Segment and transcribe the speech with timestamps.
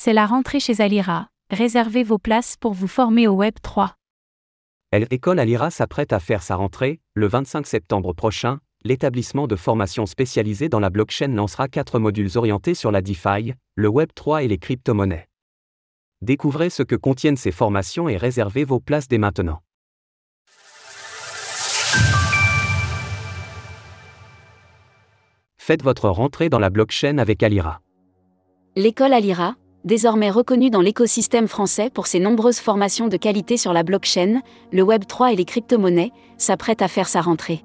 [0.00, 1.26] C'est la rentrée chez Alira.
[1.50, 3.96] Réservez vos places pour vous former au Web 3.
[4.92, 7.00] L'école Alira s'apprête à faire sa rentrée.
[7.14, 12.74] Le 25 septembre prochain, l'établissement de formation spécialisé dans la blockchain lancera quatre modules orientés
[12.74, 15.28] sur la DeFi, le Web 3 et les crypto-monnaies.
[16.22, 19.62] Découvrez ce que contiennent ces formations et réservez vos places dès maintenant.
[25.56, 27.80] Faites votre rentrée dans la blockchain avec Alira.
[28.76, 29.56] L'école Alira,
[29.88, 34.82] désormais reconnue dans l'écosystème français pour ses nombreuses formations de qualité sur la blockchain, le
[34.82, 37.64] Web 3 et les crypto-monnaies, s'apprête à faire sa rentrée.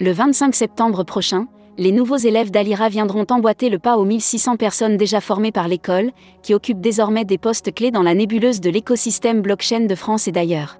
[0.00, 4.96] Le 25 septembre prochain, les nouveaux élèves d'Alira viendront emboîter le pas aux 1600 personnes
[4.96, 6.10] déjà formées par l'école,
[6.42, 10.32] qui occupent désormais des postes clés dans la nébuleuse de l'écosystème blockchain de France et
[10.32, 10.78] d'ailleurs.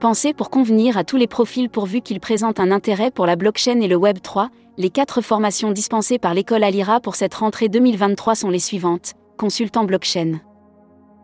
[0.00, 3.80] Pensez pour convenir à tous les profils pourvu qu'ils présentent un intérêt pour la blockchain
[3.82, 8.36] et le Web 3, les quatre formations dispensées par l'école Alira pour cette rentrée 2023
[8.36, 10.40] sont les suivantes consultant blockchain.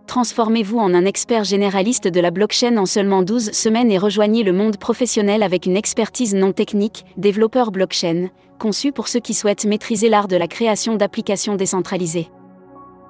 [0.06, 4.52] Transformez-vous en un expert généraliste de la blockchain en seulement 12 semaines et rejoignez le
[4.52, 8.28] monde professionnel avec une expertise non technique, développeur blockchain,
[8.58, 12.28] conçu pour ceux qui souhaitent maîtriser l'art de la création d'applications décentralisées.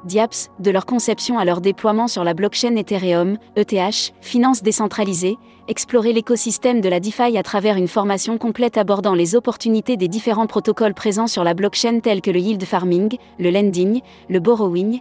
[0.05, 5.36] Diaps, de leur conception à leur déploiement sur la blockchain Ethereum, ETH, finance décentralisée,
[5.69, 10.47] explorer l'écosystème de la DeFi à travers une formation complète abordant les opportunités des différents
[10.47, 15.00] protocoles présents sur la blockchain tels que le yield farming, le lending, le borrowing,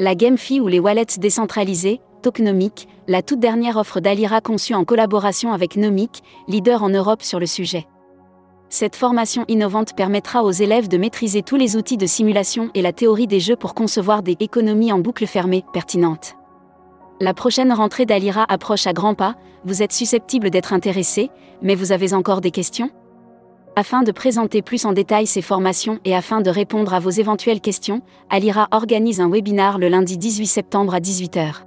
[0.00, 5.52] la GameFi ou les wallets décentralisés, Tokenomic, la toute dernière offre d'Alira conçue en collaboration
[5.52, 7.86] avec Nomic, leader en Europe sur le sujet.
[8.76, 12.92] Cette formation innovante permettra aux élèves de maîtriser tous les outils de simulation et la
[12.92, 16.34] théorie des jeux pour concevoir des économies en boucle fermée pertinentes.
[17.20, 21.30] La prochaine rentrée d'Alira approche à grands pas, vous êtes susceptible d'être intéressé,
[21.62, 22.90] mais vous avez encore des questions?
[23.76, 27.60] Afin de présenter plus en détail ces formations et afin de répondre à vos éventuelles
[27.60, 31.58] questions, Alira organise un webinar le lundi 18 septembre à 18h.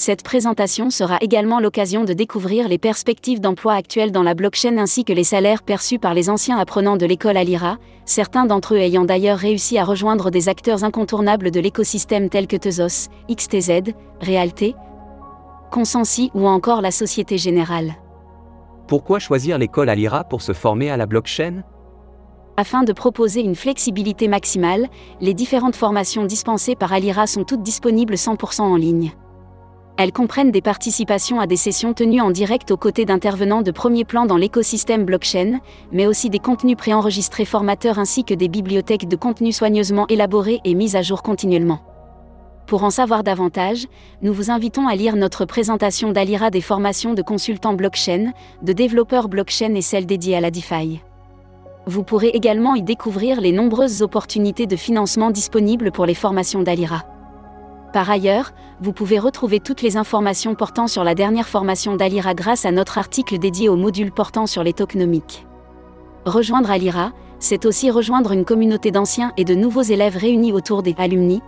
[0.00, 5.04] Cette présentation sera également l'occasion de découvrir les perspectives d'emploi actuelles dans la blockchain ainsi
[5.04, 9.04] que les salaires perçus par les anciens apprenants de l'école Alira, certains d'entre eux ayant
[9.04, 14.76] d'ailleurs réussi à rejoindre des acteurs incontournables de l'écosystème tels que Tezos, XTZ, Realté,
[15.72, 17.96] Consensi ou encore la Société Générale.
[18.86, 21.64] Pourquoi choisir l'école Alira pour se former à la blockchain?
[22.56, 24.86] Afin de proposer une flexibilité maximale,
[25.20, 29.12] les différentes formations dispensées par Alira sont toutes disponibles 100% en ligne.
[30.00, 34.04] Elles comprennent des participations à des sessions tenues en direct aux côtés d'intervenants de premier
[34.04, 35.58] plan dans l'écosystème blockchain,
[35.90, 40.74] mais aussi des contenus préenregistrés formateurs ainsi que des bibliothèques de contenus soigneusement élaborés et
[40.74, 41.80] mises à jour continuellement.
[42.68, 43.88] Pour en savoir davantage,
[44.22, 48.32] nous vous invitons à lire notre présentation d'Alira des formations de consultants blockchain,
[48.62, 51.00] de développeurs blockchain et celle dédiée à la DeFi.
[51.86, 57.17] Vous pourrez également y découvrir les nombreuses opportunités de financement disponibles pour les formations d'Alira.
[57.92, 62.66] Par ailleurs, vous pouvez retrouver toutes les informations portant sur la dernière formation d'Alira grâce
[62.66, 65.46] à notre article dédié au module portant sur les tokenomiques.
[66.26, 70.94] Rejoindre Alira, c'est aussi rejoindre une communauté d'anciens et de nouveaux élèves réunis autour des
[70.98, 71.40] alumni.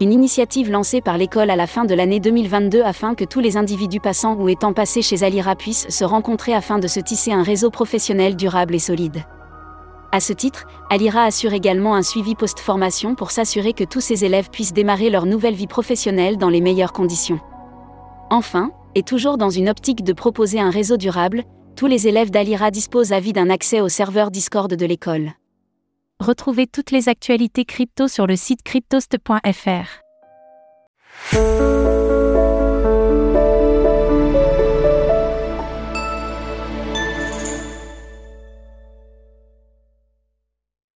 [0.00, 3.56] Une initiative lancée par l'école à la fin de l'année 2022 afin que tous les
[3.56, 7.42] individus passant ou étant passés chez Alira puissent se rencontrer afin de se tisser un
[7.42, 9.22] réseau professionnel durable et solide.
[10.14, 14.50] À ce titre, Alira assure également un suivi post-formation pour s'assurer que tous ses élèves
[14.50, 17.40] puissent démarrer leur nouvelle vie professionnelle dans les meilleures conditions.
[18.28, 21.44] Enfin, et toujours dans une optique de proposer un réseau durable,
[21.76, 25.32] tous les élèves d'Alira disposent à vie d'un accès au serveur Discord de l'école.
[26.20, 30.02] Retrouvez toutes les actualités crypto sur le site cryptost.fr.